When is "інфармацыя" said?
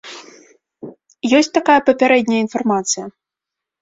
2.45-3.05